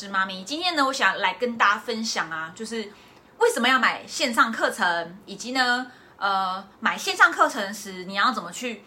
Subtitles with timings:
[0.00, 0.42] 是妈咪。
[0.44, 2.90] 今天呢，我想来跟大家分享啊，就是
[3.36, 8.82] 为什么要买线上课程，以及呢，呃，买线上课程时你要怎么去，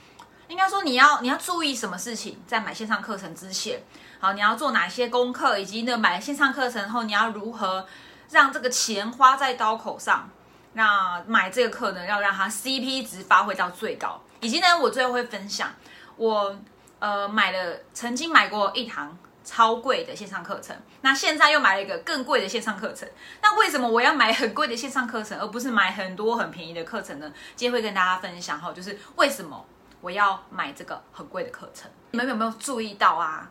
[0.48, 3.84] 应该说你要你要注意什么事情，在买线上课程之前，
[4.20, 7.86] 好，你要做哪些功课，以及呢，买线上课程后你要如何
[8.32, 10.28] 让这个钱花在刀口上，
[10.74, 15.72] 那买这个课呢，要让它 CP 值发挥到最高，以及呢，我最后会分享
[16.16, 16.58] 我
[16.98, 19.16] 呃买了曾经买过一堂。
[19.44, 23.08] 超贵的线上课程，那现在又买了一个更贵的线上课程。
[23.42, 27.32] 那为什么我要买很贵的线上课程，而不是买很多很便宜的课程呢？
[27.56, 29.66] 今天会跟大家分享哈，就是为什么
[30.02, 31.92] 我要买这个很贵的课程。
[32.12, 33.50] 你们有没有注意到啊？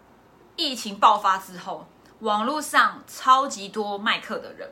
[0.56, 1.86] 疫情爆发之后，
[2.20, 4.70] 网络上超级多卖课的人，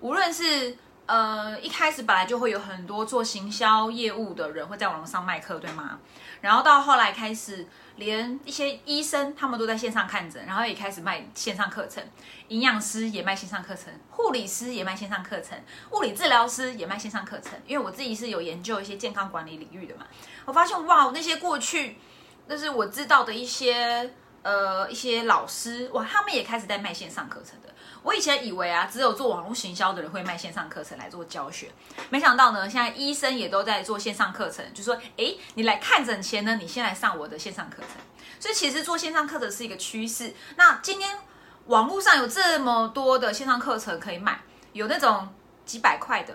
[0.00, 0.76] 无论是
[1.10, 5.98] 呃一开始本来就会有很多做行销业务的人会在网络上卖课，对吗？
[6.40, 7.66] 然后到后来开始。
[7.96, 12.02] 连一些医生他们都在线上看诊，然后也开始卖线上课程，
[12.48, 15.58] 营养师也卖线上课程，护理师也卖线上课程，
[15.90, 17.52] 物理治疗师也卖线上课程。
[17.66, 20.06] 因为我自己是有研究一些健康管理领域的嘛，
[20.46, 21.98] 我发现哇，那些过去
[22.46, 24.10] 那是我知道的一些
[24.42, 27.69] 呃一些老师哇，他们也开始在卖线上课程的。
[28.02, 31.70] 我以前以为啊，只有做网络行销的人会卖线上课程来做教学，
[32.08, 38.00] 没想到呢，现在医生也都在做线上课程，就说，哎，你来看诊前呢，你先来上我的线上课程。
[38.38, 40.34] 所以其实做线上课程是一个趋势。
[40.56, 41.18] 那今天
[41.66, 44.40] 网络上有这么多的线上课程可以买，
[44.72, 45.28] 有那种
[45.66, 46.34] 几百块的、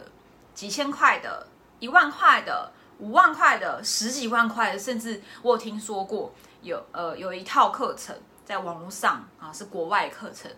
[0.53, 1.47] 几千块的、
[1.79, 10.51] 一万块的、五万块的、十几万块的，甚至我有听说过有呃有一套课程在网络上啊是国外课程。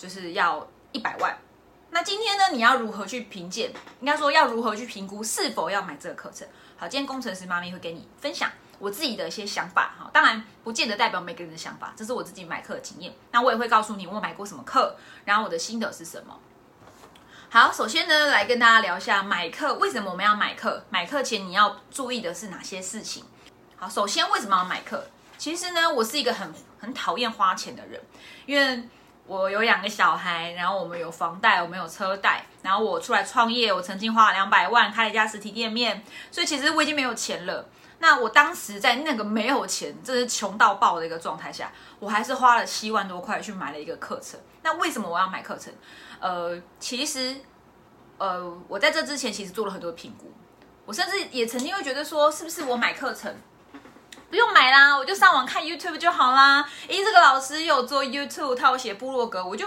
[0.00, 1.36] 就是要一百万，
[1.90, 2.44] 那今天呢？
[2.52, 3.70] 你要如何去评鉴？
[4.00, 6.48] 应该说要如何去评估是否要买这个课程？
[6.78, 13.12] 好，今天工程师妈咪会给你分享我自己的一些想法哈，当然不见得代表每个人的想法，这是我自己买课的经验。
[13.30, 14.96] 那我也会告诉你我买过什么课，
[15.26, 16.40] 然后我的心得是什么。
[17.50, 20.82] 好，首先呢，来跟大家聊一下买课为什么我们要买课？
[20.88, 23.22] 买课前你要注意的是哪些事情？
[23.76, 25.04] 好，首先为什么要买课？
[25.36, 28.00] 其实呢，我是一个很很讨厌花钱的人，
[28.46, 28.88] 因为。
[29.30, 36.02] 我有两个小孩，然后我们有房贷，我们有车贷，然后我出来创业，我曾经花了两百万开了一家实体店面，
[36.32, 37.64] 所以其实我已经没有钱了。
[38.00, 41.70] 那我当时在那个没有钱，这是穷到爆的一个状态下，
[42.00, 44.40] 我还是花了七万多块去买了一个课程。
[44.62, 45.72] 那为什么我要买课程？
[46.18, 47.36] 呃，其实，
[48.18, 50.32] 呃，我在这之前其实做了很多评估，
[50.84, 53.32] 我甚至也曾经会觉得说，是不是我买课程？
[54.60, 56.62] 买啦，我就上网看 YouTube 就好啦。
[56.86, 59.66] 咦，这个老师有做 YouTube，他有写部落格，我就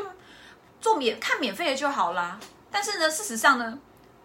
[0.79, 2.39] 做免看免费的就好啦。
[2.69, 3.79] 但是呢，事实上呢，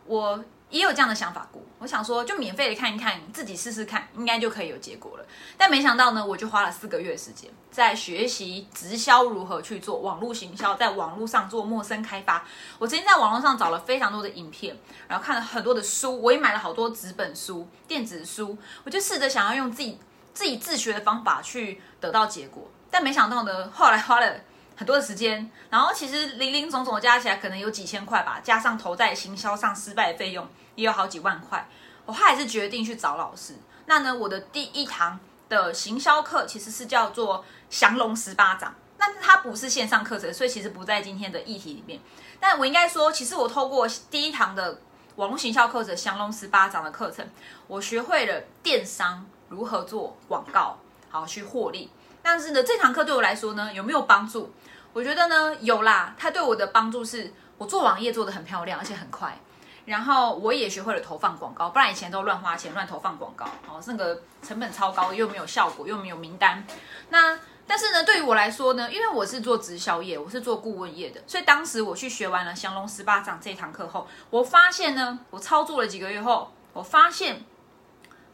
[0.04, 1.62] 我也有这样的想法过。
[1.78, 5.24] 我想说，就免费的看一看，自己试试看，应该就可以有结果了。
[5.56, 12.44] 但没想到呢，我就花了四个月时间在学习直销如何去做网络行销，在网络上做陌生开发。
[12.78, 14.76] 我曾经在网络上找了非常多的影片，
[15.08, 19.98] 然后看了很多的书，我也买了好多纸本书、电子书，我就试着想要用自己。
[20.38, 24.36] 自己自学的方法去得到结果，但没想到呢，后来花了
[24.76, 31.68] 很多的时间，然后其实零零总总加起来可能有几千块吧，加上投在行销上失败的费用也有好几万块，
[32.06, 33.56] 我还是决定去找老师。
[33.86, 35.18] 那呢，我的第一堂
[35.48, 41.98] 的行销课其实是叫做降龙十八掌，但是它不是线上课程，所以其实不在今天的议题里面。
[42.38, 44.80] 但我应该说，其实我透过第一堂的
[45.16, 47.28] 网络行销课程降龙十八掌的课程，
[47.66, 49.26] 我学会了电商。
[49.48, 50.76] 如何做广告，
[51.10, 51.90] 好去获利？
[52.22, 54.52] 但是呢，这堂课对我来说呢，有没有帮助？
[54.92, 56.14] 我觉得呢，有啦。
[56.18, 59.38] 它对我的帮助是，我做网页做的很漂亮，而且很快。
[59.86, 66.62] 然后我也学会了投放广告，不然以前都乱花钱乱投放广告，哦，那个成本超高，又没有效果，又没有名单。
[67.08, 77.46] 那但是呢，对于我来说呢，因为我是做直销业，我是做顾问业的，所以当时我去学完了降龙十八掌这堂课后，我发现呢，我操作了几个月后，我发现。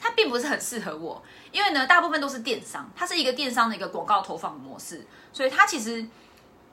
[0.06, 6.06] 它并不是很适合我，因为呢，大部分都是电商，它是一个电商的一个广告投放模式，所以它其实，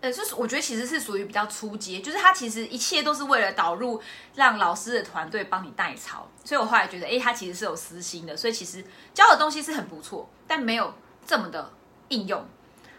[0.01, 4.01] 呃，就是我觉得其实是属于比较初阶，就是它其实一切都是为了导入，
[4.35, 8.83] 让老师的团队帮你代操，所以我后来觉得，哎，它其实是有私心的，所以其实
[9.13, 10.93] 教的东西是很不错，但没有
[11.25, 11.71] 这么的
[12.09, 12.45] 应用。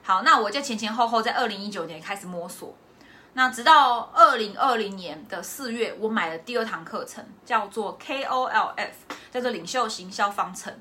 [0.03, 2.75] 好，那我就前前后后在二零一九年开始摸索。
[3.35, 8.91] 那直到二零二零年的四月，我买了第二堂课程，叫做 KOLF，
[9.31, 10.73] 叫做领袖行销方程。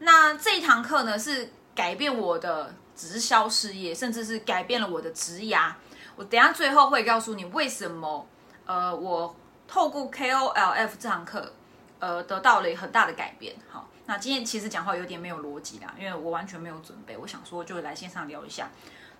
[0.00, 5.72] 那这一堂课呢，是改变我的直销事业，甚至是改变了我的职涯。
[6.16, 8.26] 我等下最后会告诉你为什么，
[8.66, 9.34] 呃，我
[9.66, 11.52] 透过 KOLF 这堂课，
[11.98, 13.56] 呃，得到了很大的改变。
[13.70, 18.70] 好，那今天其实讲话有点没有逻辑啦，因为我完全没有准备，我想说就来线上聊一下。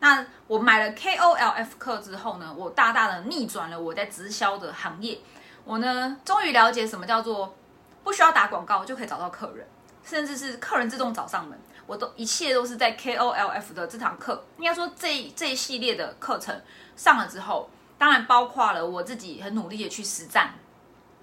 [0.05, 5.19] 那我买了 KOLF 课之后呢，我大大的逆转了我在直销的行业。
[5.65, 7.57] 我呢，终于了解什么叫做
[8.03, 9.67] 不需要打广告就可以找到客人，
[10.05, 11.59] 甚至是客人自动找上门。
[11.87, 16.55] 我都一切都是在 KOLF 的这堂课，应该说这这一系列的课程
[16.95, 20.53] 上了之后，当然包括了我自己很努力的去实战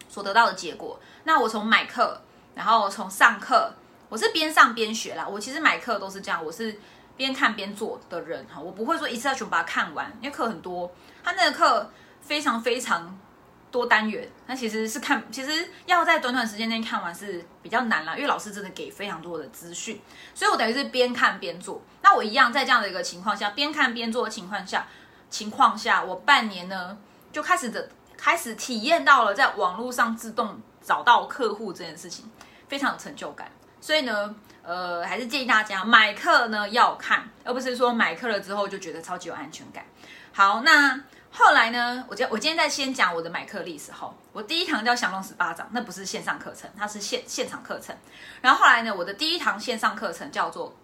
[0.09, 0.99] 所得到的结果。
[1.25, 2.19] 那我从买课，
[2.55, 3.71] 然后从上课，
[4.09, 5.27] 我是边上边学啦。
[5.29, 6.79] 我其实买课都是这样，我是
[7.15, 10.91] 边看边做的人哈，我不会说一次要全部把它看完，因为课很多，
[11.23, 11.91] 他那个课
[12.21, 13.17] 非常非常。
[13.71, 20.01] 多单元，那其实是看，其实要在短短时间内看完是比较难啦，因为老师真的给非常多的资讯，
[20.35, 21.81] 所以我等于是边看边做。
[22.01, 24.85] 那我一样在这样的一个情况下，边看边做的情况下，
[25.29, 26.97] 情况下，我半年呢
[27.31, 27.87] 就开始的
[28.17, 32.29] 开始体验到了在网络上自动找到客户这件事情，
[32.67, 33.49] 非常有成就感。
[33.79, 39.85] 所以呢，呃，还是建议大家买课呢要看，而不是说买课了之后就觉得超级有安全感。
[40.33, 41.01] 好，那。
[41.33, 47.95] 后来呢，我今我今天在先讲我的买课历史后，我第一堂叫降龙十八掌，那不是线上课程，它是现现场课程。
[48.41, 50.75] 然后后来呢，我的第一堂线上课程叫做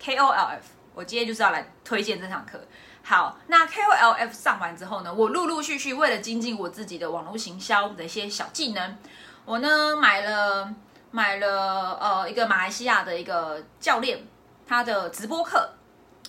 [0.00, 0.60] KOLF，
[0.94, 2.60] 我今天就是要来推荐这堂课。
[3.02, 8.96] 好，那 KOLF 上完之后呢，我陆陆续续为了精进我自己的网络行销的一些小技能，
[9.44, 10.72] 我呢买了
[11.10, 14.26] 买了呃一个马来西亚的一个教练
[14.66, 15.70] 他的直播课。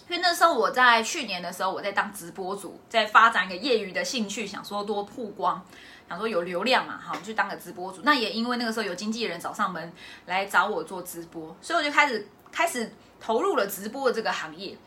[0.09, 5.61] 因为那时候我在去年的时候，我在当直播主，在发展一个业余的兴趣，想说多曝光，
[6.07, 7.99] 想说有流量嘛，好去当个直播主。
[8.03, 9.91] 那也因为那个时候有经纪人找上门
[10.25, 12.89] 来找我做直播，所以我就开始开始
[13.19, 14.77] 投入了直播的这个行业。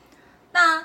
[0.52, 0.82] 那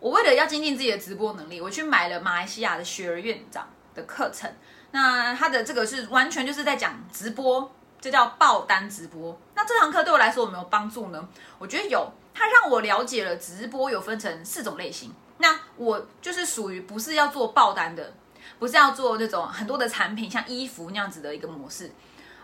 [0.00, 4.50] 我为了要精进自己的直播能力，我去买了马来西亚的雪儿院长的课程。
[4.92, 7.70] 那他的这个是完全就是在讲直播，
[8.04, 9.34] 这叫爆单直播。
[9.54, 11.26] 那这堂课对我来说有没有帮助呢？
[11.58, 12.06] 我觉得有。
[12.34, 18.12] 它让我了解了直播有分成四种类型，那我就是属于不是要做爆单的，
[18.58, 21.90] 不是要做那种很多的产品像衣服那样子的一个模式，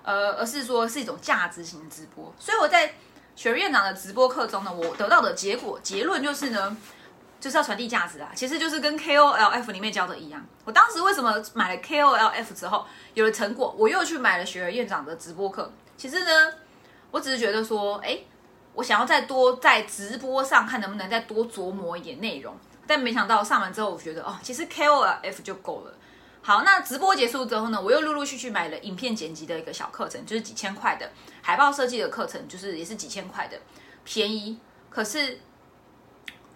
[0.03, 2.33] 呃，而是说是一种价值型直播。
[2.39, 2.95] 所以我在
[3.37, 6.75] 学院长的直播课中呢，我得到的结果结论就是呢，
[7.41, 10.47] 就是要传递价值啊，其实就是跟 KOLF 里面教的一样。
[10.65, 15.73] 我当时为什么买了 KOLF 之后有了成果，我又去买了学院长的直播课？
[15.97, 16.53] 其实呢，
[17.11, 18.19] 我只是觉得说，哎。
[18.73, 22.57] 我想要再多在直播上看能不能再多琢磨一点内容，
[22.87, 25.93] 但没想到上完之后，我觉得哦，其实 KOLF 就够了。
[26.41, 31.11] 好，那直播结束之后呢，我又陆陆续续买了影片剪辑的一个小课程，就是几千块的
[31.43, 33.59] 海报设计的课程，就是也是几千块的，
[34.05, 34.57] 便宜。
[34.89, 35.41] 可是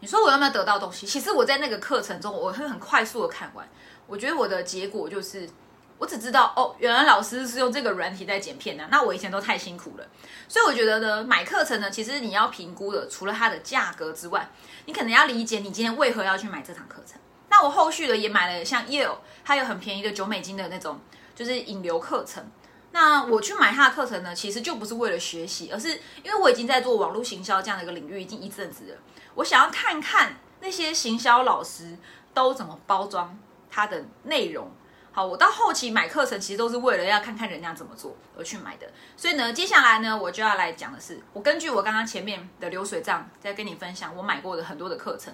[0.05, 1.07] 你说我有没有得到东西？
[1.07, 3.67] 其实我在那个课程中，我会很快速的看完，
[4.07, 5.49] 我觉得我的结果就是。
[5.97, 8.85] 我只知道哦，原来老师是用这个软体在剪片的。
[8.91, 10.05] 那我以前都太辛苦了，
[10.49, 14.51] 所以我觉得呢，买课程呢，其实你要评估的，除了它的价格之外，
[14.87, 17.19] 你可能要理解你今天为何要去买这堂课程。
[17.49, 20.99] 那我后续的也买了像 Yale，它有很便宜的九美金的那种，
[21.35, 22.45] 就是引流课程。
[22.91, 25.91] 那我去买它的课程呢，其实就不是为了学习，而是
[26.25, 28.99] 因为我已经在做网络行销这样的一个领域已经一阵子了，
[29.35, 31.97] 我想要看看那些行销老师
[32.33, 33.39] 都怎么包装
[33.71, 34.71] 它的内容。
[35.13, 38.91] 好，我到后期买课程，其实都是为了要看看人家怎么做而去买的。
[39.17, 45.33] 所以呢，接下来呢，我就要来讲的是，我根据我刚刚前面的流水账，在跟你分享我买过的很多的课程，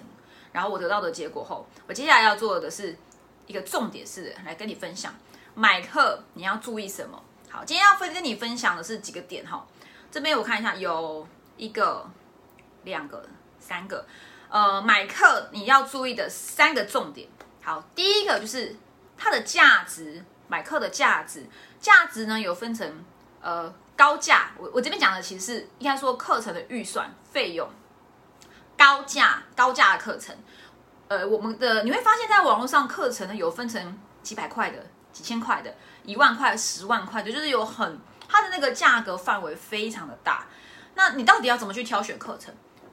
[0.51, 2.95] 然后我得到的结果后，我接下来要做的是
[3.47, 5.15] 一个重点是来跟你分享
[5.55, 7.19] 买课你要注意什么。
[7.49, 9.65] 好，今天要分跟你分享的是几个点哈。
[10.11, 12.07] 这边我看一下，有一个、
[12.83, 13.27] 两个、
[13.61, 14.05] 三个，
[14.49, 17.29] 呃，买课你要注意的三个重点。
[17.63, 18.75] 好，第一个就是。
[19.23, 21.45] 它的价值，买课的价值，
[21.79, 23.05] 价值呢有分成，
[23.39, 24.49] 呃，高价。
[24.57, 27.69] 我我这边讲的其实是应该说课程的预算费用，
[28.75, 30.35] 高价高价的课程，
[31.07, 35.71] 呃，我们的你会发现在网络上课程呢有分成几百块的、几千块的、
[36.03, 40.47] 一万块、十万块的，就是有很它的那个价格范围非常的大。
[40.95, 42.51] 那你到底要怎么去挑选课程？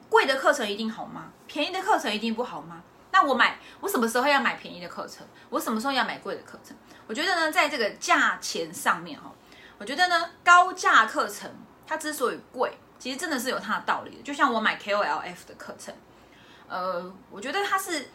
[0.09, 1.31] 贵的课程一定好吗？
[1.47, 2.81] 便宜的课程一定不好吗？
[3.11, 5.25] 那我买，我什么时候要买便宜的课程？
[5.49, 6.75] 我什么时候要买贵的课程？
[7.07, 9.31] 我觉得呢，在这个价钱上面哈，
[9.77, 11.49] 我觉得呢，高价课程
[11.87, 14.21] 它之所以贵，其实真的是有它的道理的。
[14.21, 15.93] 就像我买 KOLF 的课程，
[16.67, 18.07] 呃，我觉得它是，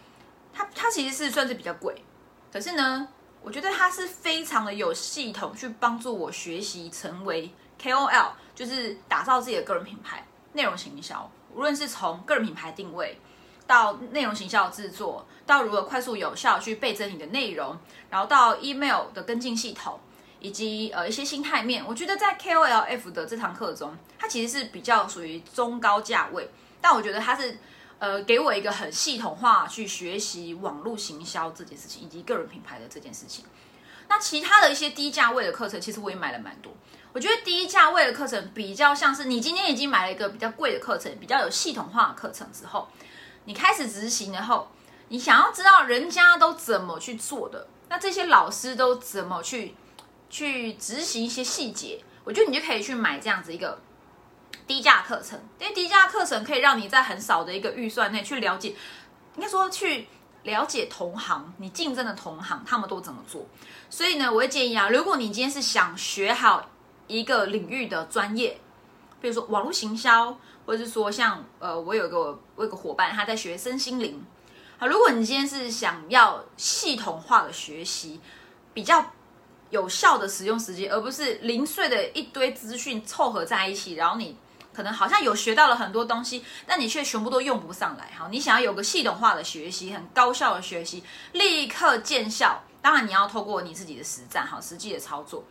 [0.53, 2.05] 它它其实是算是比较贵，
[2.53, 3.09] 可是呢，
[3.43, 13.19] 我觉得它是非常的有系统去帮助我学习成为 KOL，就是打造自己的个人品牌、内容行销，无论是从个人品牌定位。
[13.67, 17.75] 到内容行销制作，到如何快速有效去倍增你的内容，
[18.11, 19.99] 然后到 email 的跟进系统，
[20.39, 26.51] 以及呃一些心态面，我觉得在 KOLF 的这堂课中，它其实是比较属于中高价位，
[26.83, 27.57] 但我觉得它是
[27.99, 33.47] 呃，给我一个很系统化去学习网络行销这件事情，以及个人品牌的这件事情。
[34.09, 36.71] 那其他的一些低价位的课程，其实我也买了蛮多。
[37.15, 42.89] 我觉得低价位的课程比较像是你今天已经买了一个比较贵的课程，比较有系统化的课程之后，
[43.45, 44.69] 你开始执行然后，
[45.11, 49.77] 你想要知道人家都怎么去做的，那这些老师都怎么去
[50.29, 53.79] 去执行一些细节，我觉得你就可以去买这样子一个
[54.67, 58.71] 低价课程，因为低价课程可以让你在很少的一个预算内去了解，
[59.37, 60.09] 应该说去
[60.43, 63.47] 了解同行，你竞争的同行他们都怎么做。
[63.89, 66.71] 所以呢，我会建议啊，如果你今天是想学好。
[67.07, 68.59] 一个领域的专业，
[69.21, 74.25] 比如说网络行销，或者是说像呃，我有个我有个伙伴他在学身心灵。
[74.79, 78.21] 好，如果你今天是想要系统化的学习，
[78.73, 79.13] 比较
[79.71, 84.37] 有效的使用时间，而不是零碎的一堆资讯凑合在一起，然后你
[84.73, 88.11] 可能好像有学到了很多东西，但你却全部都用不上来。
[88.19, 95.45] 好，你想要有个系统化的学习，很高效的学习，立刻见效，当然你要透过你自己的实战，好，实际的操作。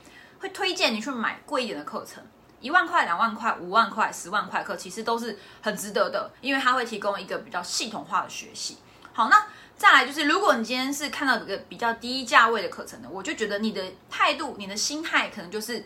[0.43, 2.21] 会推荐你去买贵一点的课程，
[2.59, 8.79] 一万块、两万块、五万块、十万块课，其实都是很值得的，因为它会提供一个比较系统化的学习。
[9.13, 9.47] 好，那
[9.77, 15.85] 再来就是，如果你今天是看到一个比较低价位的课程呢，我就觉得你的态度、你的心态可能就是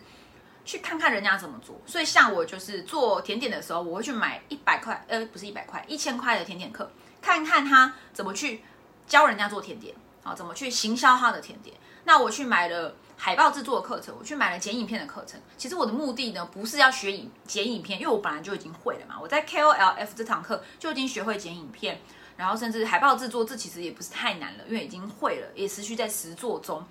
[0.64, 1.80] 去看看人家怎么做。
[1.86, 6.90] 所以像我就是做甜点的时候，我会去买一百块，呃，不是一百块，一千块的甜点课，
[7.22, 8.64] 看看他怎么去
[9.06, 11.76] 教人家做甜点，啊，怎么去行销他的甜点。
[12.02, 12.92] 那我去买了。
[13.20, 15.38] 海报制作的课程，我去买了剪影片的课程。
[15.56, 19.16] 其实我的目的呢，不是要学影剪影片，因为我本来就已经会了嘛。
[19.20, 22.00] 我在 KOLF 这堂课就已经学会剪影片，
[22.36, 26.82] 然后甚至海报制作，这其实也不是太难了，因为已经会了，也持续在实做中。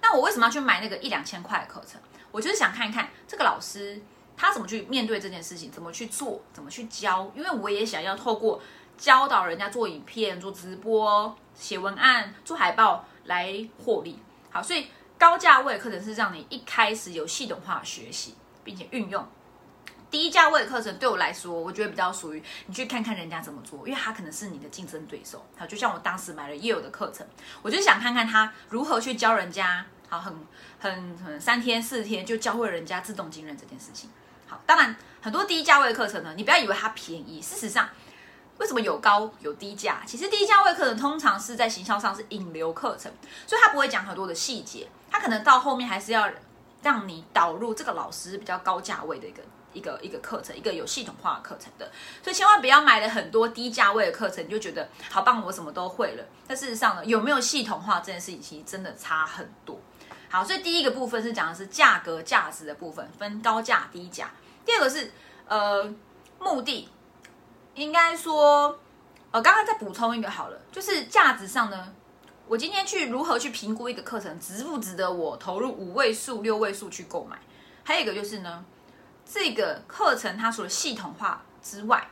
[0.00, 2.00] 那我为什么要去买那个一两千块的课程？
[2.32, 4.00] 我就是想看一看这个老师
[4.38, 7.30] 他怎么去面对这件事情，怎么去做，怎么去教。
[7.36, 8.62] 因为我也想要透过
[8.96, 14.18] 教导人家做影片、做直播、写文案、做海报来获利。
[14.50, 14.86] 好，所以。
[15.18, 19.26] 高价位课程是让你一开始有系统化学习，并且运用。
[20.10, 25.44] 低价位的课程对我来说，我觉得比较属于你去看看人家怎么做，因为他可能是你的竞争对手。
[25.56, 27.26] 好，就像我当时买了业友的课程，
[27.62, 29.84] 我就想看看他如何去教人家。
[30.08, 30.32] 好，很
[30.78, 34.10] 很很三天四天就教会人家自动精认这件事情。
[34.46, 37.88] 好，当然很多低价位的课程呢，你不要以为它便宜，事实上。
[38.56, 40.02] 为什么有高有低价？
[40.06, 43.10] 其实低价位课程通常是在行销上是引流课程，
[43.48, 46.28] 所以他不会讲很多的细节，他可能到后面还是要
[46.82, 49.42] 让你导入这个老师比较高价位的一个
[49.72, 51.88] 一个一个课程，一个有系统化的课程的。
[52.20, 56.24] 所以千万不要买了很多低价位的课程，你就觉得好棒，我什么都会了。
[56.48, 59.80] 但事实上呢，有没有系统化这件事情，其实真的差很多。
[60.28, 64.32] 好，所以第一个部分是讲的是价格价值的部分，分高价低价。
[64.66, 65.12] 第二个是
[65.46, 65.94] 呃
[66.40, 66.88] 目的。
[67.76, 68.78] 应该说，
[69.32, 71.92] 呃，刚刚再补充一个好了，就是价值上呢，
[72.46, 77.38] 我今天去如何去评估一个课程值不值得我投入五位数、六位数去购买？
[77.82, 78.64] 还有一个就是呢，
[79.24, 82.08] 这个课程它除了系统化之外，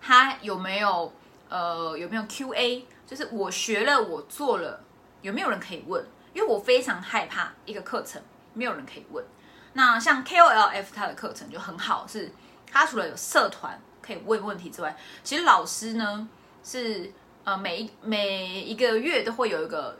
[0.00, 1.12] 它有没有
[1.48, 2.86] 呃有没有 Q&A？
[3.06, 4.82] 就是我学了我做了，
[5.20, 6.04] 有没有人可以问？
[6.32, 8.22] 因为我非常害怕一个课程
[8.54, 9.24] 没有人可以问。
[9.72, 12.32] 那像 KOLF 它的课程就很好，是
[12.70, 13.80] 它除了有社团。
[14.02, 16.26] 可以问问题之外，其实老师呢
[16.64, 17.12] 是
[17.50, 19.98] 呃每一每一个月都会有一个，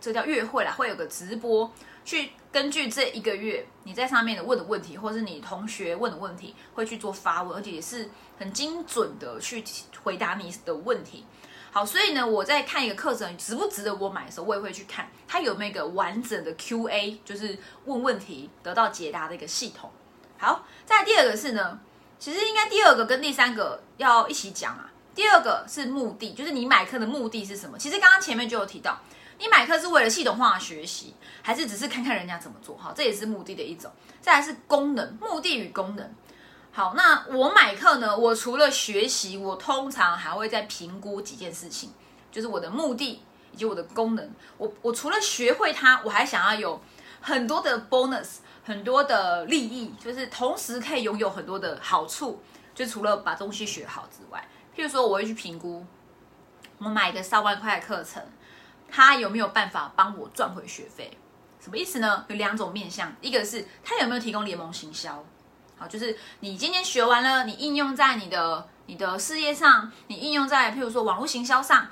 [0.00, 1.68] 这叫月会啦，会有个直播，
[2.04, 8.08] 去根据这一个月你在上面的问的问题，或是你同学问的问题，会去做发问，而且也是
[8.38, 9.64] 很精准的去
[10.04, 11.24] 回答你的问题。
[11.72, 19.90] 好，所以呢，我在看一个课程值不值得我买的时候，我也会去看它有没有一个完整的 Q&A，就是问问题得到解答的一个系统。
[20.38, 21.80] 好，再第二个是呢。
[22.20, 24.88] 其实应该第二个跟第三个要一起讲啊。
[25.14, 27.78] 第二个是目的，就是你买课的目的是什么？
[27.78, 28.98] 其实刚刚前面就有提到，
[29.38, 32.76] 你买课是为了系统化学习，还是只是看看人家怎么做？
[32.76, 33.90] 好，这也是目的的一种。
[34.20, 36.14] 再来是功能，目的与功能。
[36.72, 38.16] 好，那我买课呢？
[38.16, 41.92] 我除了学习，我通常还会再评估几件事情，
[42.32, 44.30] 就是我的目的以及我的功能。
[44.58, 46.80] 我我除了学会它，我还想要有
[47.20, 48.38] 很多的 bonus。
[48.66, 52.42] 很多的利益，就是同时可以拥有很多的好处。
[52.74, 54.42] 就除了把东西学好之外，
[54.76, 55.84] 譬如说，我会去评估，
[56.78, 58.22] 我买一个上万块的课程，
[58.90, 61.16] 它有没有办法帮我赚回学费？
[61.60, 62.24] 什么意思呢？
[62.28, 65.24] 有两种面向，一个是它有没有提供联盟行销，
[65.78, 71.88] 好，就是你今天学完了，你应用在你的你的事业上，你应用在譬如说网络行销上，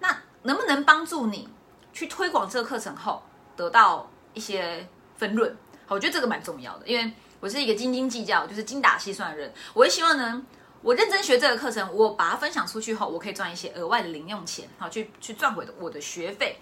[0.00, 1.48] 那能不能帮助你
[1.92, 3.22] 去推广这个课程后
[3.56, 4.86] 得到一些
[5.16, 5.56] 分润？
[5.88, 9.52] 我觉得这个蛮重要的，因为我是一个斤斤计较，就是精打细算的人。
[9.72, 10.44] 我也希望能，
[10.84, 16.58] 我认真学这个课程，我把它分享出去后，我可以赚一些额外的零用钱，好去去赚回我的学费。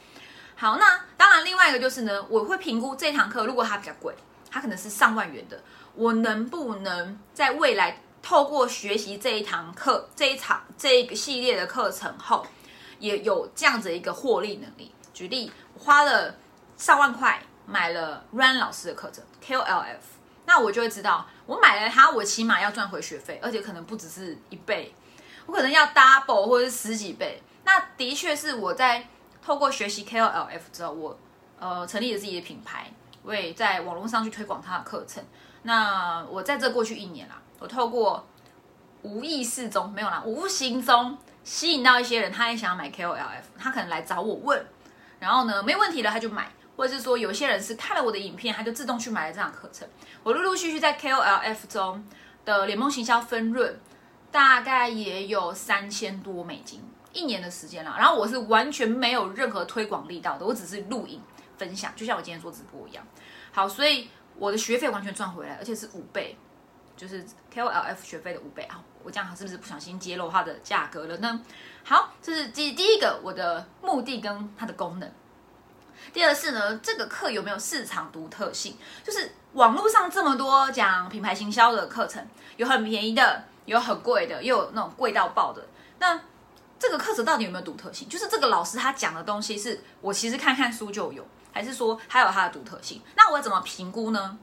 [0.55, 4.15] 好，那当然另外一个就是呢，我会评估这堂课，如果它比较贵，
[4.49, 5.61] 它可能是上万元的，
[5.97, 12.47] 我能不能在未来透过学习这一堂课、这一场这一个系列的课程后，
[13.01, 14.95] 也有这样子一个获利能力？
[15.13, 16.37] 举例，花了
[16.77, 19.97] 上万块买了 Run 老师的课程 KLF
[20.53, 24.95] 那我就会知道，我买了它，我起码要赚回学费，而且可能不只是一倍，
[25.47, 27.43] 我可能要 double 或者是十几倍。
[27.65, 29.07] 那的确是我在。
[29.45, 31.19] 透过学习 KOLF 之后，我
[31.59, 32.89] 呃成立了自己的品牌，
[33.25, 35.21] 我也在网络上去推广他的课程。
[35.63, 38.25] 那我在这过去一年啦，我透过
[39.03, 44.65] 无意识中没有啦，无形中吸引到一些人，他也想要买 KOLF，他可能来找我问，
[45.19, 49.87] 然后呢没问题了他就买，或者是说有些人是看了我的影片，他就自动去买了这堂课程。
[50.23, 52.05] 我陆陆续续在 KOLF 中
[52.45, 53.79] 的联盟行销分润，
[54.31, 56.83] 大概也有三千多美金。
[57.13, 61.21] 一年的时间了，然后我是完全没有任何推广力道的，我只是录影
[61.59, 63.07] 分享，就像我今天做直播一样。
[63.53, 66.39] 好，所以我的学费完全赚回来，而且是五倍，
[66.97, 67.23] 就是
[67.55, 68.83] KOLF 学费的五倍啊！
[69.05, 71.43] 我这样是不是不小心揭露它的价格了呢？
[71.85, 75.13] 好，这是第第一个我的目的跟它的功能。
[76.13, 78.77] 第二是呢，这个课有没有市场独特性？
[79.05, 85.67] 就是网络上这么多讲品牌行销的课程，有很便宜的，有很贵的，又有那种贵到爆的，
[85.99, 86.21] 那。
[86.79, 88.09] 这个课程到底有没有独特性？
[88.09, 93.01] 就是这个老师他讲的东西，是我其实看看书就有，还是说他有他的独特性？
[93.15, 94.37] 那我怎么评估呢？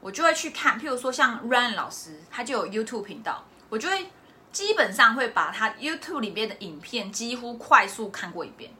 [0.00, 4.10] 我就会去看，譬如说像 Ryan 老师，他就有 YouTube 频道，我就会
[4.50, 8.70] 基本上会把他 YouTube 里面的影片几乎快速看过一遍，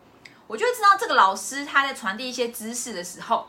[0.46, 3.48] 我就会知道这个老师他在传递一些知识的时候，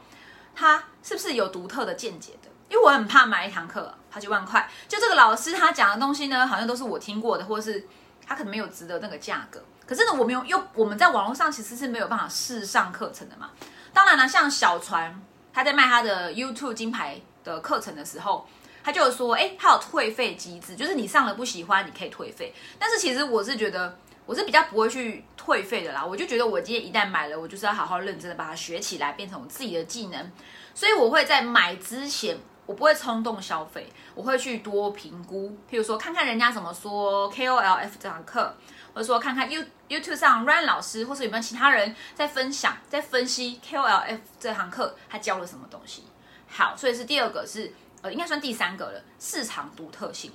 [0.56, 2.50] 他是不是有独特的见解的？
[2.70, 7.88] 因为我很怕买一堂课好几万块，就这个老师他讲的东西呢，好像都是我听过的，或者是。
[8.30, 13.52] 他可能没有值得那个价格，可是呢，我们有又我们在网络上其实是没有办法试上课程的嘛。
[13.94, 15.18] 当然了，像小船
[15.54, 18.46] 他在卖他的 YouTube 金牌的课程的时候，
[18.84, 22.54] 他就有说，哎，他有退费机制，就是你上了不喜欢，你可以退费。
[22.78, 26.06] 但是其实我是觉得，我是比较不会去退费的啦。
[26.06, 30.32] 我就觉得我今天一旦买了，我就是要好好认真的把它学起来，变成我自己的技能。
[30.76, 32.38] 所以我会在买之前。
[32.68, 38.54] 我不会冲动消费，我会去多评估，譬如说看看人家怎么说 KOLF 这堂课，
[38.94, 46.04] 或者说看看 You YouTube 上 Ryan 老师，或是有没有其他人在分享、在分析 KOLF 这堂课他教了什么东西。
[46.50, 50.34] 好，所以是第二个是呃，应该算第三个了，市场独特性。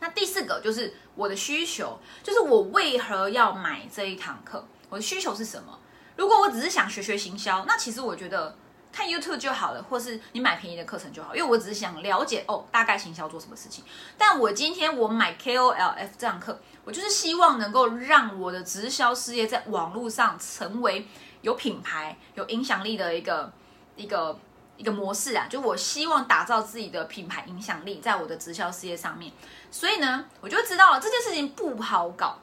[0.00, 4.64] 那第四个就是我的需求，就是我为何要买这一堂课？
[4.88, 5.78] 我的需求是什么？
[6.16, 8.56] 如果我只是想学学行销，那其实我觉得。
[8.90, 13.84] 看 YouTube 就好了，或是你买便宜的课程就好，因为我只是想了解哦，大概行销做什么事情。
[14.16, 21.06] 但我今天我买 KOLF 这堂课，我就是希望能够让我的直销事业在网络上成为
[21.42, 23.52] 有品牌、有影响力的一个
[23.94, 24.36] 一个
[24.78, 25.46] 一个模式啊！
[25.50, 29.30] 就我希望打造自己的品牌影响力在我的直销事业上面。
[29.70, 32.38] 所以呢，我就知道了这件事情不好搞，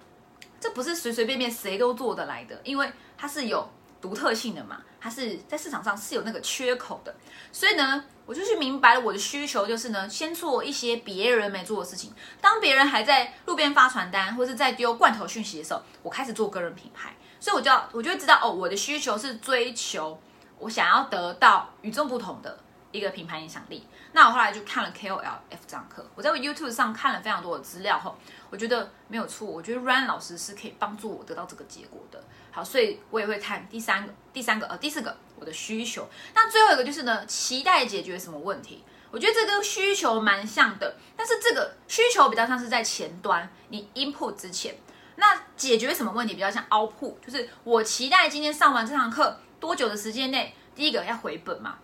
[0.60, 3.68] 这不是随随便便谁都做得来的，因为它是有。
[4.02, 7.16] 独特性的嘛，它是在市场上是有那个缺口的，
[7.52, 12.14] 所以呢，我就去明白了我的需求就是呢，先做一些别人没做的事情。
[12.40, 17.16] 当别人还在路边发传单或者在丢罐头讯息的时候，我开始做个人品牌。
[17.40, 20.20] 所以我就要，我就会知道哦，我的需求是追求
[20.60, 22.58] 我想要得到与众不同的
[22.92, 23.88] 一个品牌影响力。
[24.14, 28.16] 那我后来就看了 KOLF 这堂课，我在 YouTube 上看了非常多的资料后，
[28.50, 32.24] 我觉得没有错，我觉得 Ryan 老师是可以帮助我得到这个结果的。
[32.52, 36.08] 好，所以我也会看第三个、第三个呃第四个我的需求。
[36.34, 38.84] 那最后一个就是呢，期待解决什么问题？
[39.12, 44.76] 我觉得这跟需求蛮像的，但是这个需求比较像是在前端，你 input 之前，
[45.18, 51.80] 那解决什么问题比较像 output，就是我期待今天上完这堂课多久的时间内，第一个要回本嘛，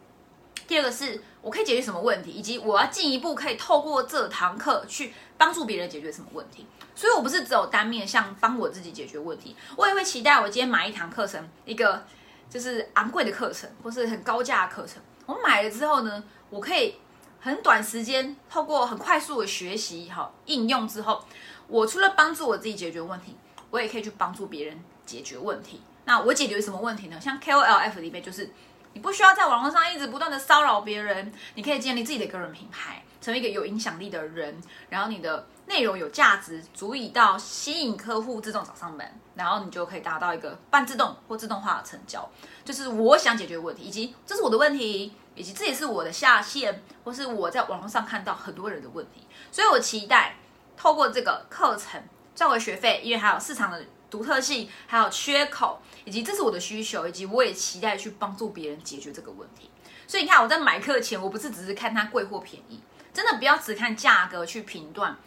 [0.67, 6.67] 第二个是我可以解决什么问题，以及我要进一步可以透过这堂课去帮助别人解决什么问题。
[6.93, 12.05] 所以，我不是只有单面向帮我自己解决问题，我也会期待我今天买一堂课程，一个
[12.47, 15.01] 就是昂贵的课程，或是很高价的课程。
[15.25, 16.93] 我买了之后呢，我可以
[17.39, 21.25] 很短时间透过很快速的学习，哈应用之后，
[21.67, 23.35] 我除了帮助我自己解决问题，
[23.71, 25.81] 我也可以去帮助别人解决问题。
[26.05, 27.19] 那我解决什么问题呢？
[27.19, 28.49] 像 KOLF 里面就是，
[28.93, 33.03] 你不需要在网络上一直不断的骚扰别人，你可以建立自己的个人品牌。
[33.21, 34.59] 成为一个有影响力的人，
[34.89, 42.27] 然后你的内容有价值，足以到吸引客户自动找上门，然后你就可以达到一个半自动或自动化的成交。
[42.65, 49.27] 就是我想解决问题，以及这是我的问题，以及这也是我的下线，或是我在网络上看到很多人的问题。
[49.51, 50.35] 所以我期待
[50.75, 52.01] 透过这个课程
[52.35, 59.69] 赚回学费，因为还有市场的独特性，还有缺口，以及这是我的需求，以及我也期待去帮助别人解决这个问题。
[60.07, 62.81] 所以你看，我在买课前，我不是只是看它贵或便宜，
[63.13, 65.17] 真的不要只看价格去评断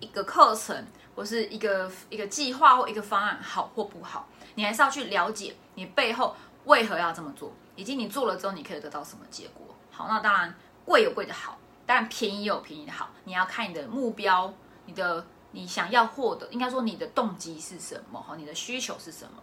[0.00, 9.74] 一个课程或是一个一个计划或一个方案好或不好，你还是要去了解你背后为何要这么做，以及你做了之后你可以得到什么结果。
[9.90, 10.54] 好，那当然
[10.84, 14.52] 贵有贵的好，当然便宜有便宜的好，你要看你的目标，
[14.84, 19.42] 你的你想要获得，应该说你的动机是什么，哈，你的需求是什么。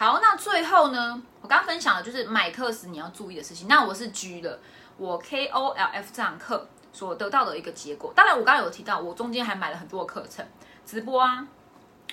[0.00, 3.68] 好，那最后呢，我刚刚分享的就是买课时你要注意的事情。
[3.68, 4.58] 那我是 G 的，
[4.96, 8.10] 我 KOLF 这堂课所得到的一个结果。
[8.16, 10.42] 当然，我刚刚有提到，我中间还买了很多的课程，
[10.86, 11.46] 直播啊，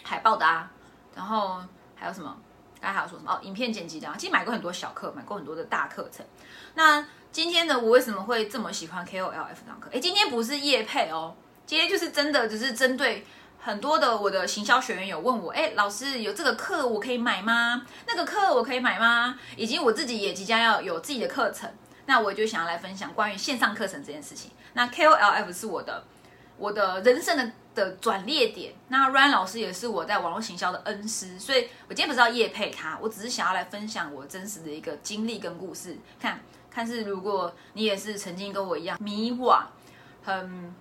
[0.03, 0.69] 海报的啊，
[1.15, 1.61] 然后
[1.95, 2.35] 还有什么？
[2.81, 3.31] 刚才还有说什么？
[3.31, 4.15] 哦，影片剪辑的啊。
[4.19, 6.25] 其实买过很多小课，买过很多的大课程。
[6.73, 9.89] 那今天呢，我为什么会这么喜欢 KOLF 这堂课？
[9.93, 11.33] 哎，今天不是夜配哦，
[11.65, 13.25] 今天就是真的，只是针对。
[13.67, 17.85] 很多的我的行销学员有问我，哎，老师有这个课我可以买吗？
[18.07, 19.37] 那个课我可以买吗？
[19.57, 21.69] 以及我自己也即将要有自己的课程，
[22.05, 24.51] 那我就想要来分享关于线上课程这件事情。
[24.71, 26.01] 那 KOLF 是我的
[26.57, 28.73] 我的人生的的转捩点。
[28.87, 36.39] 那 Ryan 老师也是我在网络行销的恩师，所以我今天不是要夜配他，我只是想要来分享我真实的一个经历跟故事，看
[36.71, 39.61] 看是如果你也是曾经跟我一样迷惘，
[40.23, 40.73] 很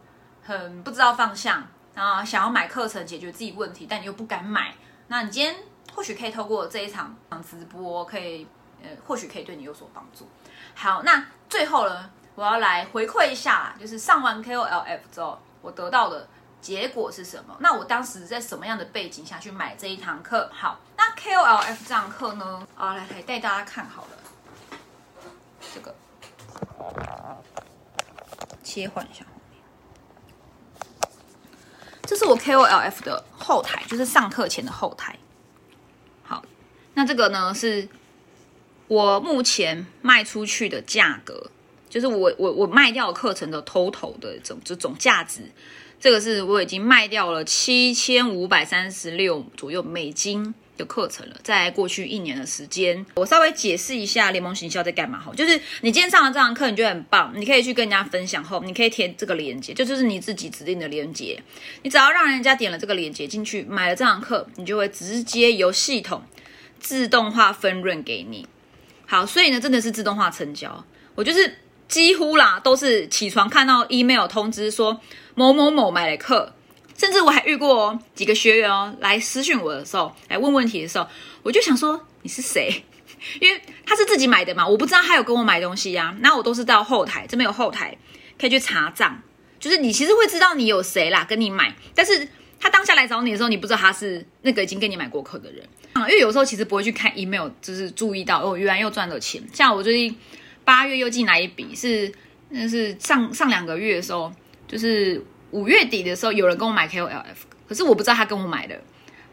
[0.45, 1.67] 很不知道方向。
[1.97, 4.75] 啊，想要买课程解决自己问题，但你又不敢买，
[5.09, 5.57] 那你今天
[5.95, 8.47] 或许可以透过这一场直播，可以
[8.83, 10.29] 呃，或许可以对你有所帮助。
[10.75, 16.29] 好，那最后呢，我要来回馈一下，就是上完 KOLF 之后，我得到的
[16.61, 17.57] 结果是什么？
[17.61, 20.51] 那我当时在什么样的背景下去买这一堂课？
[20.53, 22.67] 好，那 KOLF 这堂课呢？
[22.77, 24.81] 啊，来来带大家看好了，
[25.75, 25.95] 这个
[28.63, 29.25] 切换一下。
[32.17, 35.17] 是我 KOLF 的后台，就是上课前的后台。
[36.23, 36.43] 好，
[36.95, 37.87] 那这个呢是
[38.89, 41.51] 我目前卖出去的价格，
[41.89, 45.43] 就是我我我卖掉课程的 total 的总这总价值。
[45.99, 50.55] 这个是我已经卖掉了七千五百三十六左右美金。
[50.77, 55.19] 的课程了，在过去一年的时间，我稍微解释一下联盟行销在干嘛。
[55.19, 61.43] 哈，就是你今天上了这堂课，你觉得很棒，你可以去跟人家分享后，你可以填这个链接，就就是你自己指定的链接。
[61.83, 66.23] 你只要让人家点了这个链接进去，买了这堂课，你就会直接由系统
[66.79, 68.47] 自动化分润给你。
[69.07, 70.85] 好，所以呢，真的是自动化成交。
[71.15, 71.59] 我就是
[71.89, 75.01] 几乎啦，都是起床看到 email 通知说
[75.35, 76.56] 某某某买了课。
[76.97, 81.07] 甚至我还遇过几个学员哦，来私讯我的时候，来问问题的时候，
[81.43, 82.83] 我就想说你是谁？
[83.41, 86.17] 因为他是自己买的嘛，我不知道他有跟我买东西呀。
[86.21, 87.97] 那我都是到后台这边有后台
[88.39, 89.21] 可以去查账，
[89.59, 92.29] 就是你其实会知道你有谁啦跟你买，但是
[92.61, 96.03] 他当下来找你的时候，你不知道他是那个已经跟你买过课的人啊。
[96.09, 99.43] 因为有时候其实不会去看 email，就是注意到哦，原来又赚了钱。
[99.53, 100.17] 像我最近
[100.65, 102.13] 八月又进来一笔，是
[102.51, 104.33] 那是上上两个月的时候，
[104.69, 105.23] 就是。
[105.57, 108.79] 五月底的时候，有人跟我买 KOLF，可是我不知道他跟我买的，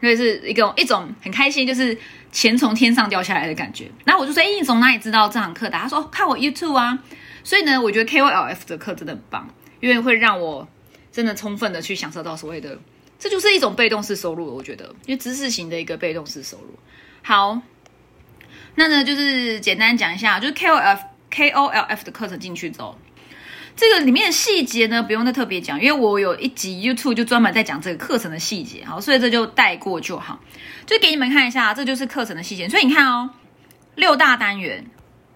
[0.00, 1.96] 所以是一个一种很开心，就是
[2.32, 3.90] 钱从天上掉下来的感觉。
[4.06, 6.98] 然后我就说：“哎，你从哪里知道这堂课的？”他说：“看我 YouTube 啊。”
[7.44, 9.46] 所以呢，我觉得 KOLF 的课真的很棒，
[9.80, 10.66] 因为会让我
[11.12, 12.78] 真的充分的去享受到所谓的，
[13.18, 14.56] 这就是一种被动式收入。
[14.56, 16.78] 我觉得，因为知识型的一个被动式收入。
[17.20, 17.60] 好，
[18.76, 20.98] 那呢就是简单讲一下，就是 KOF
[21.30, 22.96] KOLF 的课程进去之后。
[23.76, 30.38] 这个里面的细节呢，不用再特别讲，因为我有一集 YouTube 就专门在讲这个课程的细节，好，所以这就带过就好，
[30.86, 32.68] 就给你们看一下，这就是课程的细节。
[32.68, 33.30] 所以你看哦，
[33.96, 34.86] 六大单元，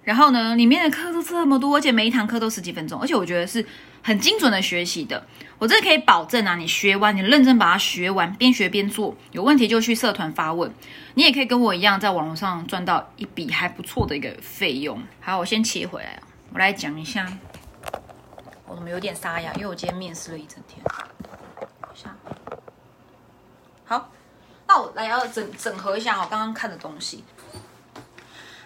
[0.04, 3.66] 然后呢，里面的课都这么多，而且每一堂课都十几分钟，而且我觉得是
[4.02, 5.26] 很精准的学习的。
[5.58, 10.72] 我这可以保证啊，你学完，你认真把它学完，边学边做，有问题就去社团发问，
[11.14, 15.02] 你也可以跟我一样，在网络上赚到一笔还不错的一个费用。
[15.20, 16.20] 好，我先切回来，
[16.52, 17.26] 我来讲一下。
[18.68, 19.52] 我怎么有点沙哑？
[19.54, 20.84] 因为我今天面试了一整天。
[23.84, 24.10] 好，
[24.66, 27.24] 那我来要整整合一下我刚刚看的东西。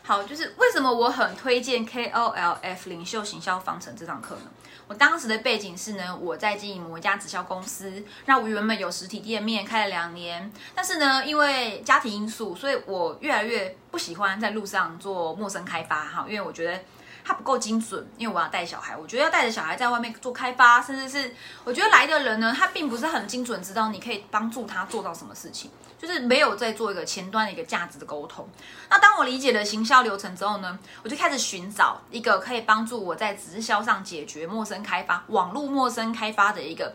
[0.03, 4.51] 好，就是为什么我很推荐 KOLF 领袖行销方程这堂课呢？
[4.89, 16.81] 我当时的背景是呢，我在经营某一家直销公司，那我原本有实体店面开了两年，但是呢，因为家庭因素，所以我越来越不喜欢在路上做陌生开发哈，因为我觉得。
[17.25, 28.49] 它不够精准，因为我要带小孩，我觉得要带着小孩在外面做开发，甚至是我觉得来的人呢，他并不是很精准，知道你可以帮助他做到什么事情，就是没有在做一个前端的一个价值的沟通。
[28.91, 36.95] 那当我理解了行销流程之后呢，我就开始寻找一个可以帮助我在直销上解决陌生开发、网络陌生开发的一个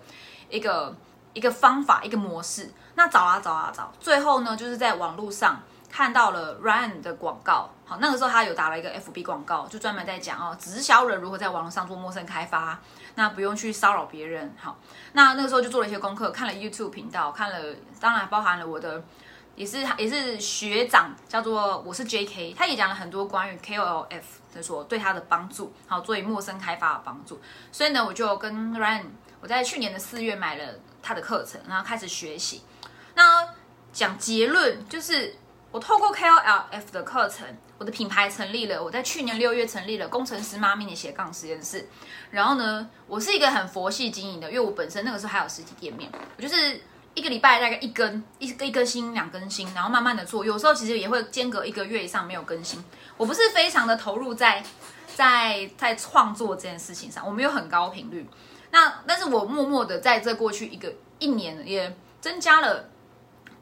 [0.50, 0.96] 一个。
[1.34, 2.74] 一个方法，一个模式。
[2.96, 7.70] 那找啊找啊找，最后呢，就是在网络上看到了 Ryan 的广告。
[7.86, 12.80] 好，那个时候他有打了一个 FB 广告，就专门在讲哦，直销人如何在网络上做陌生开发，
[13.16, 14.54] 那不用去骚扰别人。
[14.60, 14.78] 好，
[15.14, 19.04] 那那个时候就做了一些功课，看了 YouTube 频道，看了，当然包含了我的。
[19.56, 27.42] 也是也是学长，叫做我是 J.K.，他也讲了很多关于 K.O.L.F 的所对他的帮助，好作为陌生开发的帮助。
[27.72, 29.06] 所以呢，我就跟 Ryan，
[29.42, 32.62] 我在去年的四月买了他的课程，然后开始学习。
[33.16, 33.50] 那
[33.92, 35.36] 讲结论就是，
[35.72, 37.46] 我透过 K.O.L.F 的课程，
[37.78, 38.84] 我的品牌成立了。
[38.84, 41.88] 我在去年六月成立了工程师妈咪的斜杠实验室。
[42.32, 46.82] 然后呢，我是一个很佛系经营的，因为我本身那个时候还有实体店面，我就是。
[47.14, 52.80] 一个礼拜大概一根一一更新两更新，然后慢慢的做，有时候其实也会间隔一个月以上没有更新。
[53.18, 54.64] 我不是非常的投入在
[55.16, 58.30] 在在创作这件事情上，我没有很高频率。
[58.70, 62.88] 那但是我默默的在这过去一个一年也增加了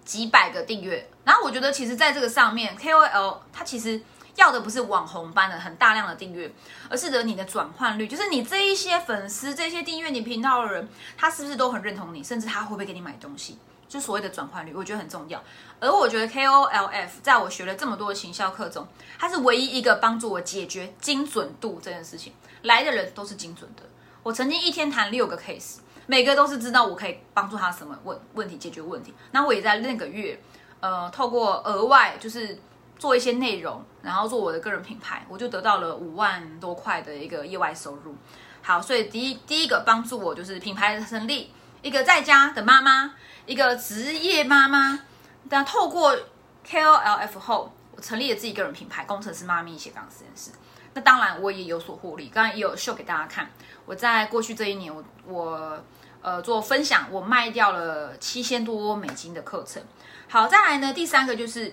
[0.06, 1.10] 几百个订阅。
[1.26, 4.02] 然后我觉得其实在这个上面，KOL 它其实。
[4.36, 6.52] 要的不是网红般的很大量的订阅，
[6.90, 15.42] 而是得你的转换率，就是你这一些粉丝、这些订阅你频道的人，他是不是都很认同你，甚至他会不会给你买东西，就所谓的转换率，我觉得很重要。
[15.80, 18.86] 而我觉得 KOLF 在我学了这么多的行销课中，
[19.18, 23.84] 它是唯一一个帮助我解决精准度这件事情，来的人都是精准的。
[24.22, 29.14] 我曾经一天谈六个 case，每个都是知道我可以帮助他什么问问题解决问题。
[29.32, 30.40] 那我也在那个月，
[30.80, 32.60] 呃，透过额外就是。
[32.98, 38.16] 做一些内容，然后做我的个人品牌，我就得到了五万多块的一个业外收入。
[38.62, 43.14] 好，所以第一第一个帮助我就是品牌的成立，一个在家的妈妈，
[43.46, 45.02] 一个职业妈妈。
[45.50, 46.18] 但透过
[46.66, 50.52] KOLF 后，我成立了自己个人品牌，工程师妈咪斜杠实验室。
[50.94, 53.50] 那当然我也有所获利，刚刚也有秀给大家看。
[53.86, 55.84] 我在过去这一年，我我
[56.26, 59.82] 呃做分享，我卖掉了七千多美金的课程。
[60.28, 61.72] 好，再来呢，第三个就是。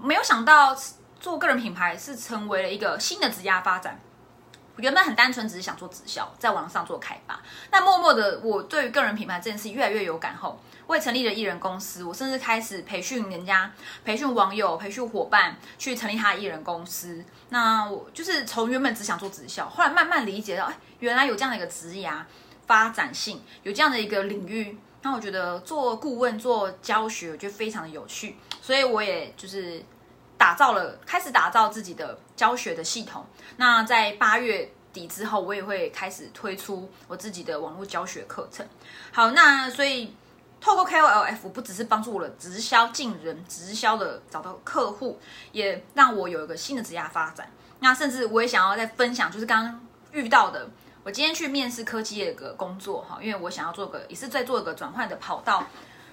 [0.00, 0.78] 没有想到
[1.18, 3.98] 做个人品牌是成为了一个新的职业发展。
[4.76, 7.42] 我原本很单纯，只是想做直销，在网上做开发。
[7.72, 12.04] 那默默的，我对于个人品牌这件事越来越有感后，我也成立了艺人公司。
[12.04, 13.72] 我甚至开始培训人家，
[14.04, 17.24] 培训网友，培训伙伴，去成立他的艺人公司。
[17.48, 22.08] 那我就是从原本只想做直销，后来慢慢理解到，哎，原来有这样的一个职业
[22.68, 24.78] 发展性，有这样的一个领域。
[25.02, 28.36] 那我觉得做顾问、做教学，我觉得非常的有趣。
[28.60, 29.82] 所以我也就是
[30.36, 33.24] 打造了，开始打造自己的教学的系统。
[33.56, 38.66] 那在八月底之后，我也会开始推出我自己的网络教学课程。
[39.12, 40.14] 好，那所以
[40.60, 45.18] 透过 KOLF 不只是帮助我的直销进人，直销的找到客户，
[45.52, 47.48] 也让我有一个新的职业发展。
[47.80, 50.68] 那甚至我也想要再分享，就是刚刚遇到的，
[51.04, 55.66] 我今天去面试科技业的工作哈，因为我想要做个也是在做一个转换的跑道。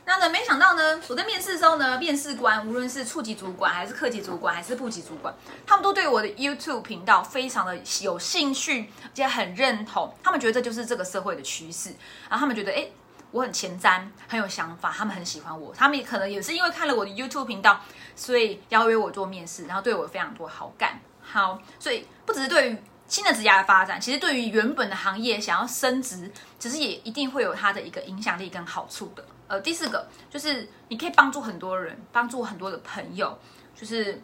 [0.07, 0.29] 那呢？
[0.29, 5.33] 没想到呢，我在面试的时候呢，面试官无论是处级主管，还是科级主管，还是部级主管，
[5.65, 10.13] 他们都对我的 YouTube 频道非常的有兴趣，而且很认同。
[10.23, 11.89] 他们觉得这就是这个社会的趋势，
[12.29, 12.87] 然后他们觉得，哎，
[13.31, 15.73] 我很前瞻，很有想法，他们很喜欢我。
[15.73, 17.81] 他们可能也是因为看了我的 YouTube 频道，
[18.15, 20.99] 所以邀约我做面试，然后对我非常多好感。
[21.23, 29.23] 好，所以不只是对于新的职业的发展，其实对于原本的行业想要升职，其实也一定会有它的一个影响力跟好处的。
[29.47, 33.37] 呃，第四个就是你可以帮助很多人，帮助很多的朋友。
[33.75, 34.21] 就是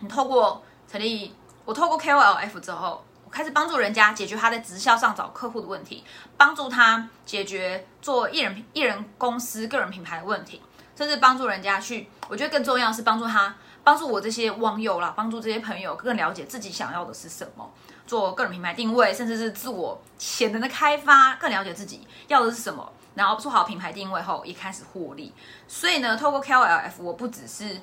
[0.00, 6.04] 你透过成立，我透过 KOLF 之后，我开始帮助人家解决他在直销上找客户的问题，
[6.36, 10.62] 帮助他解决做艺人艺人公司个人品牌的问题，
[10.96, 12.08] 甚至帮助人家去。
[12.28, 17.68] 我觉得更重要是帮助他，帮助我这些网友啦，帮助这些朋友更了解自己想要的是什么，
[18.06, 22.92] 做个人品牌定位，甚至是自我潜能的开发，更了解自己要的是什么。
[23.14, 25.32] 然后做好品牌定位后，也开始获利。
[25.66, 27.80] 所以呢，透过 KOLF，我不只是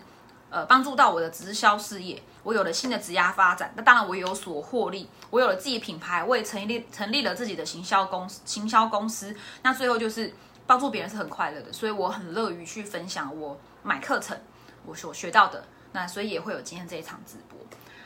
[0.52, 3.74] 呃帮助到我的直销事业，我有了新的职业发展。
[3.76, 8.42] 那当然，我也有所获利，我有了自己品牌，我也成立成立了自己的行销公司。
[8.46, 10.32] 行销公司，那最后就是
[10.68, 14.38] 帮助别人是很快乐的，所以我很乐于去分享我买课程
[14.86, 15.64] 我所学到的。
[15.94, 17.58] 那所以也会有今天这一场直播。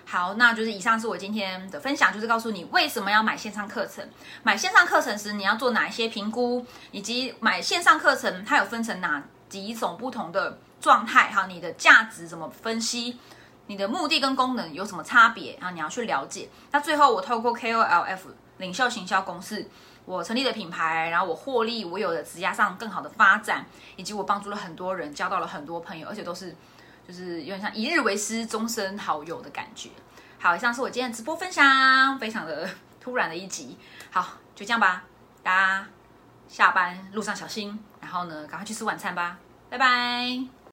[0.10, 4.10] 好，那就是以上是我今天的分享，就是告诉你为什么要买线上课程。
[4.42, 13.20] 买线上课程时，你要做哪一些评估，以及买线上课程它有分成哪几种不同的状态，哈，你的价值怎么分析，
[13.66, 16.48] 你的目的跟功能有什么差别，然后你要去了解。
[16.72, 18.20] 那最后我透过 KOLF
[18.60, 19.70] 领袖行销公式，
[20.06, 23.66] 我成立的品牌，然后我获利，我有了职业上更好的发展，
[23.98, 26.56] 以及我帮助了很多人，交到了很多朋友，而且都是。
[27.08, 29.90] 就是有点像一日为师，终身好友的感觉。
[30.40, 33.78] 好，以上是我今天的直播分享，非常的突然的一集。
[34.12, 35.04] 好，就这样吧，
[35.42, 35.88] 大家
[36.48, 37.80] 下班路上小心。
[38.02, 39.38] 然后呢，赶快去吃晚餐吧，
[39.70, 40.57] 拜拜。